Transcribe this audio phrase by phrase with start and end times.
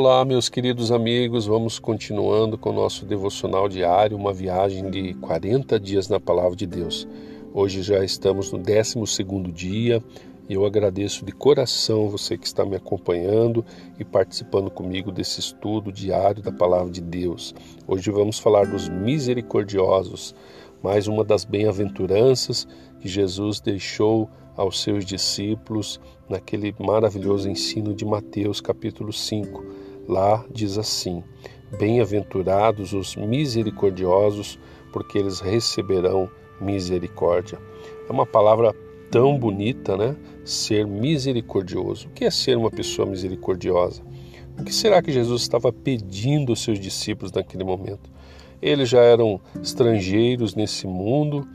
[0.00, 5.80] Olá, meus queridos amigos, vamos continuando com o nosso devocional diário, uma viagem de 40
[5.80, 7.04] dias na Palavra de Deus.
[7.52, 10.00] Hoje já estamos no 12 dia
[10.48, 13.64] e eu agradeço de coração você que está me acompanhando
[13.98, 17.52] e participando comigo desse estudo diário da Palavra de Deus.
[17.84, 20.32] Hoje vamos falar dos misericordiosos,
[20.80, 22.68] mais uma das bem-aventuranças
[23.00, 29.87] que Jesus deixou aos seus discípulos naquele maravilhoso ensino de Mateus, capítulo 5.
[30.08, 31.22] Lá diz assim:
[31.78, 34.58] Bem-aventurados os misericordiosos,
[34.90, 37.58] porque eles receberão misericórdia.
[38.08, 38.74] É uma palavra
[39.10, 40.16] tão bonita, né?
[40.44, 42.08] Ser misericordioso.
[42.08, 44.02] O que é ser uma pessoa misericordiosa?
[44.58, 48.10] O que será que Jesus estava pedindo aos seus discípulos naquele momento?
[48.60, 51.46] Eles já eram estrangeiros nesse mundo,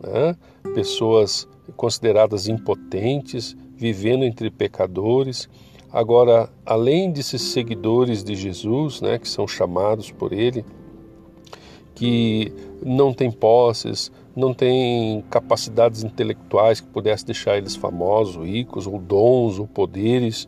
[0.00, 0.34] né?
[0.74, 5.48] pessoas consideradas impotentes, vivendo entre pecadores.
[5.92, 10.64] Agora, além desses seguidores de Jesus, né, que são chamados por ele,
[11.94, 12.52] que
[12.84, 19.58] não têm posses, não têm capacidades intelectuais que pudesse deixar eles famosos, ricos, ou dons,
[19.58, 20.46] ou poderes,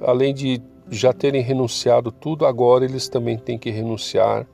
[0.00, 4.46] além de já terem renunciado tudo, agora eles também têm que renunciar,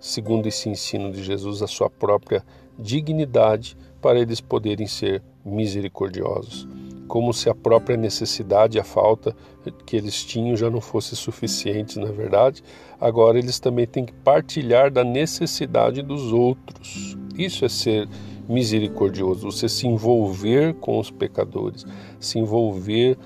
[0.00, 2.42] segundo esse ensino de Jesus, a sua própria
[2.78, 6.66] dignidade para eles poderem ser misericordiosos,
[7.08, 9.34] como se a própria necessidade e a falta
[9.86, 12.62] que eles tinham já não fosse suficiente, na verdade.
[13.00, 17.16] Agora eles também têm que partilhar da necessidade dos outros.
[17.36, 18.08] Isso é ser
[18.48, 21.84] misericordioso, você se envolver com os pecadores,
[22.18, 23.18] se envolver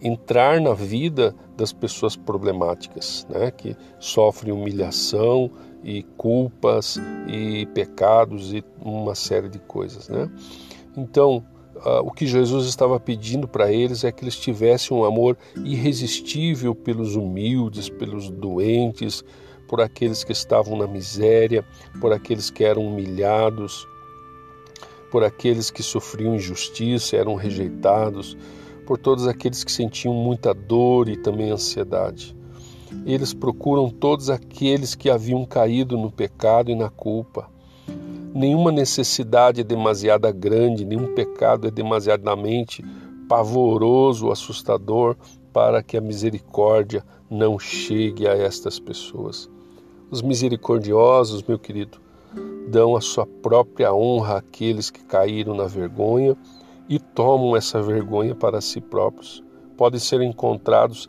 [0.00, 5.50] entrar na vida das pessoas problemáticas, né, que sofrem humilhação
[5.82, 10.30] e culpas e pecados e uma série de coisas, né?
[10.96, 11.44] Então,
[11.84, 16.74] uh, o que Jesus estava pedindo para eles é que eles tivessem um amor irresistível
[16.74, 19.24] pelos humildes, pelos doentes,
[19.68, 21.64] por aqueles que estavam na miséria,
[22.00, 23.86] por aqueles que eram humilhados,
[25.10, 28.36] por aqueles que sofriam injustiça, eram rejeitados,
[28.86, 32.36] por todos aqueles que sentiam muita dor e também ansiedade.
[33.04, 37.57] Eles procuram todos aqueles que haviam caído no pecado e na culpa
[38.34, 42.84] Nenhuma necessidade é demasiada grande, nenhum pecado é demasiadamente
[43.28, 45.16] pavoroso assustador
[45.52, 49.50] para que a misericórdia não chegue a estas pessoas.
[50.10, 51.98] Os misericordiosos, meu querido,
[52.68, 56.36] dão a sua própria honra àqueles que caíram na vergonha
[56.88, 59.42] e tomam essa vergonha para si próprios.
[59.76, 61.08] Podem ser encontrados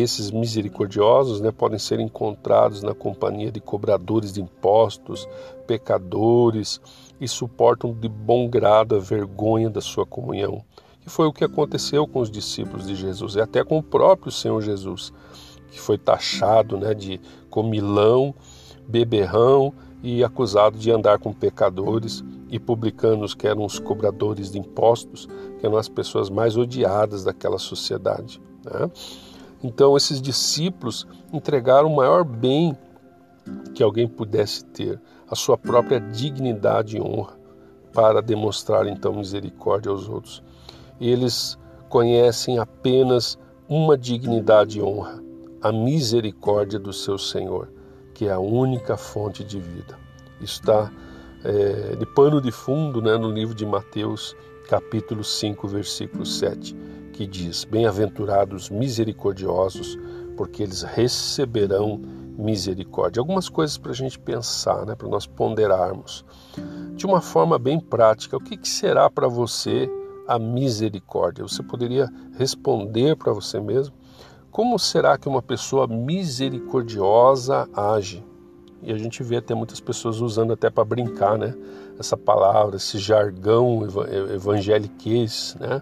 [0.00, 5.28] esses misericordiosos né, podem ser encontrados na companhia de cobradores de impostos,
[5.66, 6.80] pecadores
[7.20, 10.64] e suportam de bom grado a vergonha da sua comunhão.
[11.06, 14.32] E foi o que aconteceu com os discípulos de Jesus e até com o próprio
[14.32, 15.12] Senhor Jesus,
[15.70, 18.34] que foi taxado né, de comilão,
[18.88, 19.72] beberrão
[20.02, 25.28] e acusado de andar com pecadores e publicanos, que eram os cobradores de impostos,
[25.58, 28.40] que eram as pessoas mais odiadas daquela sociedade.
[28.64, 28.90] Né?
[29.64, 32.76] Então, esses discípulos entregaram o maior bem
[33.74, 37.32] que alguém pudesse ter, a sua própria dignidade e honra,
[37.90, 40.42] para demonstrar então misericórdia aos outros.
[41.00, 41.58] Eles
[41.88, 45.22] conhecem apenas uma dignidade e honra,
[45.62, 47.72] a misericórdia do seu Senhor,
[48.12, 49.98] que é a única fonte de vida.
[50.42, 50.92] Está
[51.42, 54.36] é, de pano de fundo né, no livro de Mateus,
[54.68, 56.76] capítulo 5, versículo 7
[57.14, 59.96] que diz: Bem-aventurados misericordiosos,
[60.36, 62.00] porque eles receberão
[62.36, 63.20] misericórdia.
[63.20, 66.24] Algumas coisas para a gente pensar, né, para nós ponderarmos.
[66.96, 69.88] De uma forma bem prática, o que, que será para você
[70.26, 71.46] a misericórdia?
[71.46, 73.94] Você poderia responder para você mesmo?
[74.50, 78.24] Como será que uma pessoa misericordiosa age?
[78.82, 81.54] E a gente vê até muitas pessoas usando até para brincar, né?
[81.98, 83.86] Essa palavra, esse jargão
[84.34, 85.80] evangeliquez, né?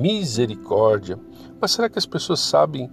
[0.00, 1.18] Misericórdia.
[1.60, 2.90] Mas será que as pessoas sabem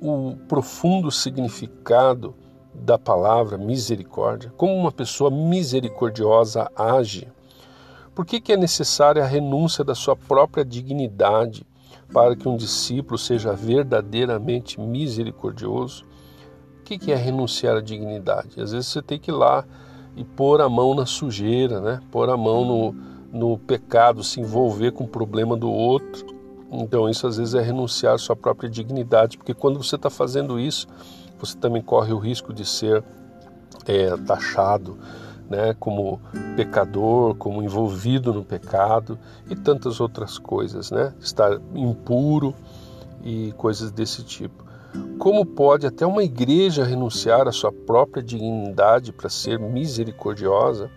[0.00, 2.34] o profundo significado
[2.74, 4.52] da palavra misericórdia?
[4.56, 7.28] Como uma pessoa misericordiosa age?
[8.14, 11.66] Por que, que é necessária a renúncia da sua própria dignidade
[12.12, 16.04] para que um discípulo seja verdadeiramente misericordioso?
[16.80, 18.60] O que, que é renunciar à dignidade?
[18.60, 19.64] Às vezes você tem que ir lá
[20.16, 22.00] e pôr a mão na sujeira, né?
[22.10, 22.92] pôr a mão no,
[23.32, 26.39] no pecado, se envolver com o problema do outro
[26.70, 30.58] então, isso às vezes é renunciar à sua própria dignidade, porque quando você está fazendo
[30.58, 30.86] isso,
[31.38, 33.02] você também corre o risco de ser
[33.86, 34.96] é, taxado
[35.50, 36.20] né, como
[36.54, 39.18] pecador, como envolvido no pecado
[39.50, 41.12] e tantas outras coisas, né?
[41.20, 42.54] estar impuro
[43.24, 44.64] e coisas desse tipo.
[45.18, 50.88] Como pode até uma igreja renunciar à sua própria dignidade para ser misericordiosa?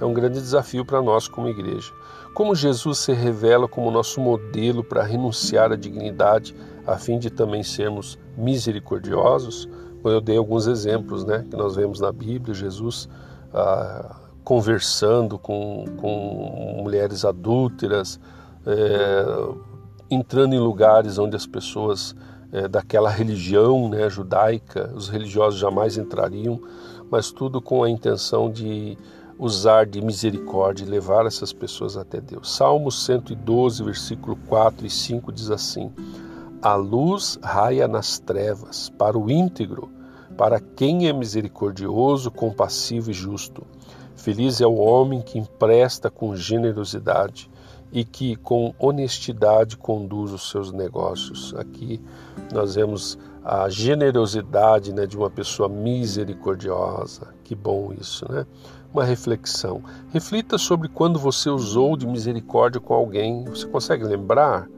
[0.00, 1.92] É um grande desafio para nós como igreja.
[2.34, 6.54] Como Jesus se revela como nosso modelo para renunciar à dignidade
[6.86, 9.68] a fim de também sermos misericordiosos?
[10.04, 13.08] Eu dei alguns exemplos né, que nós vemos na Bíblia, Jesus
[13.52, 18.18] ah, conversando com, com mulheres adúlteras,
[18.66, 19.24] é,
[20.10, 22.14] entrando em lugares onde as pessoas
[22.52, 26.60] é, daquela religião né, judaica, os religiosos jamais entrariam,
[27.10, 28.96] mas tudo com a intenção de
[29.40, 32.54] usar de misericórdia e levar essas pessoas até Deus.
[32.54, 35.90] Salmo 112, versículo 4 e 5 diz assim:
[36.60, 39.90] A luz raia nas trevas para o íntegro,
[40.36, 43.66] para quem é misericordioso, compassivo e justo.
[44.14, 47.50] Feliz é o homem que empresta com generosidade
[47.90, 51.54] e que com honestidade conduz os seus negócios.
[51.56, 51.98] Aqui
[52.52, 57.34] nós vemos a generosidade né, de uma pessoa misericordiosa.
[57.42, 58.46] Que bom isso, né?
[58.92, 59.82] Uma reflexão.
[60.12, 63.44] Reflita sobre quando você usou de misericórdia com alguém.
[63.44, 64.68] Você consegue lembrar?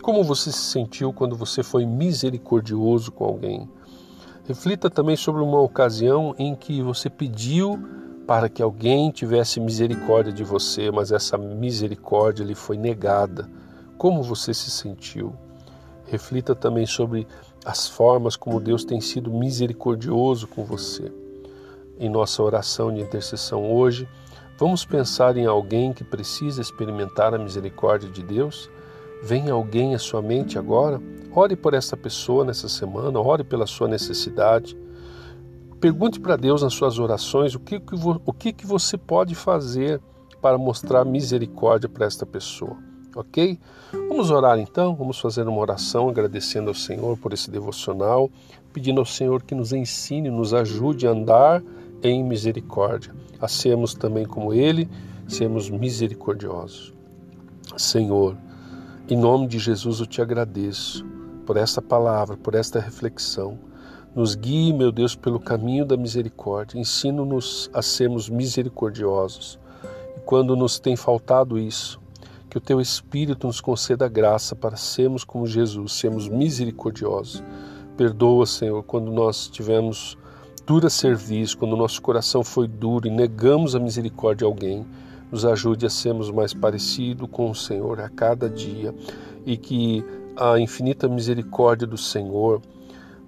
[0.00, 3.68] Como você se sentiu quando você foi misericordioso com alguém?
[4.46, 7.78] Reflita também sobre uma ocasião em que você pediu
[8.26, 13.50] para que alguém tivesse misericórdia de você, mas essa misericórdia lhe foi negada.
[13.98, 15.34] Como você se sentiu?
[16.06, 17.26] Reflita também sobre
[17.62, 21.12] as formas como Deus tem sido misericordioso com você.
[21.98, 24.08] Em nossa oração de intercessão hoje,
[24.58, 28.68] vamos pensar em alguém que precisa experimentar a misericórdia de Deus?
[29.22, 31.00] Vem alguém à sua mente agora?
[31.32, 34.76] Ore por essa pessoa nessa semana, ore pela sua necessidade.
[35.80, 37.80] Pergunte para Deus nas suas orações o que,
[38.26, 40.00] o que, que você pode fazer
[40.42, 42.76] para mostrar misericórdia para esta pessoa.
[43.14, 43.58] Ok?
[43.92, 48.28] Vamos orar então, vamos fazer uma oração agradecendo ao Senhor por esse devocional,
[48.72, 51.62] pedindo ao Senhor que nos ensine, nos ajude a andar
[52.04, 54.88] em misericórdia, a sermos também como Ele,
[55.26, 56.92] sermos misericordiosos.
[57.76, 58.36] Senhor,
[59.08, 61.04] em nome de Jesus eu te agradeço
[61.46, 63.58] por esta palavra, por esta reflexão.
[64.14, 66.78] Nos guie, meu Deus, pelo caminho da misericórdia.
[66.78, 69.58] Ensina-nos a sermos misericordiosos.
[70.16, 72.00] E quando nos tem faltado isso,
[72.48, 77.42] que o teu Espírito nos conceda graça para sermos como Jesus, sermos misericordiosos.
[77.96, 80.16] Perdoa, Senhor, quando nós tivemos
[80.66, 84.86] dura serviço, quando nosso coração foi duro e negamos a misericórdia a alguém.
[85.30, 88.94] Nos ajude a sermos mais parecidos com o Senhor a cada dia
[89.44, 90.04] e que
[90.36, 92.62] a infinita misericórdia do Senhor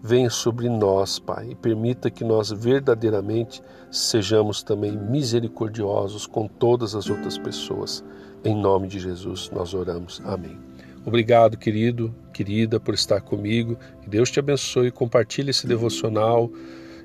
[0.03, 3.61] venha sobre nós, Pai, e permita que nós verdadeiramente
[3.91, 8.05] sejamos também misericordiosos com todas as outras pessoas.
[8.45, 10.23] Em nome de Jesus nós oramos.
[10.25, 10.57] Amém.
[11.05, 13.77] Obrigado, querido, querida, por estar comigo.
[14.03, 14.91] Que Deus te abençoe.
[14.91, 16.51] Compartilhe esse devocional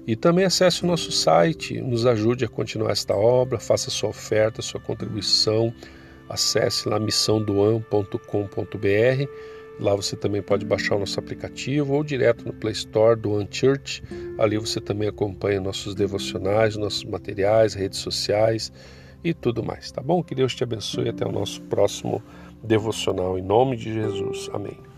[0.08, 4.62] e também acesse o nosso site, nos ajude a continuar esta obra, faça sua oferta,
[4.62, 5.74] sua contribuição.
[6.30, 9.28] Acesse lá missãodoam.com.br
[9.82, 14.04] Lá você também pode baixar o nosso aplicativo ou direto no Play Store do Unchurch.
[14.38, 18.72] Ali você também acompanha nossos devocionais, nossos materiais, redes sociais
[19.24, 20.24] e tudo mais, tá bom?
[20.24, 22.22] Que Deus te abençoe até o nosso próximo
[22.64, 23.40] devocional.
[23.40, 24.52] Em nome de Jesus.
[24.54, 24.91] Amém.